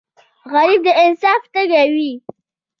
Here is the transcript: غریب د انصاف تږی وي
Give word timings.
غریب 0.51 0.81
د 0.85 0.87
انصاف 1.03 1.41
تږی 1.53 1.85
وي 1.93 2.11